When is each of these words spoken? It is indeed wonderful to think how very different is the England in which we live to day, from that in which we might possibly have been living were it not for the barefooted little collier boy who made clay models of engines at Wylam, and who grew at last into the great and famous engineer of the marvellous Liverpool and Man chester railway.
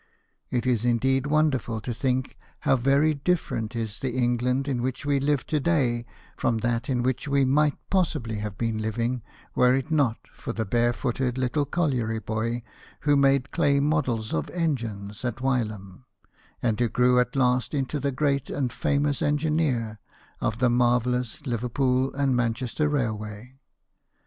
It 0.49 0.65
is 0.65 0.83
indeed 0.83 1.27
wonderful 1.27 1.79
to 1.81 1.93
think 1.93 2.35
how 2.61 2.75
very 2.75 3.13
different 3.13 3.75
is 3.75 3.99
the 3.99 4.15
England 4.15 4.67
in 4.67 4.81
which 4.81 5.05
we 5.05 5.19
live 5.19 5.45
to 5.45 5.59
day, 5.59 6.07
from 6.35 6.57
that 6.65 6.89
in 6.89 7.03
which 7.03 7.27
we 7.27 7.45
might 7.45 7.77
possibly 7.91 8.37
have 8.37 8.57
been 8.57 8.79
living 8.79 9.21
were 9.53 9.75
it 9.75 9.91
not 9.91 10.17
for 10.33 10.53
the 10.53 10.65
barefooted 10.65 11.37
little 11.37 11.65
collier 11.65 12.19
boy 12.19 12.63
who 13.01 13.15
made 13.15 13.51
clay 13.51 13.79
models 13.79 14.33
of 14.33 14.49
engines 14.49 15.23
at 15.23 15.39
Wylam, 15.39 16.05
and 16.63 16.79
who 16.79 16.89
grew 16.89 17.19
at 17.19 17.35
last 17.35 17.75
into 17.75 17.99
the 17.99 18.11
great 18.11 18.49
and 18.49 18.73
famous 18.73 19.21
engineer 19.21 19.99
of 20.39 20.57
the 20.57 20.71
marvellous 20.71 21.45
Liverpool 21.45 22.11
and 22.15 22.35
Man 22.35 22.55
chester 22.55 22.89
railway. 22.89 23.53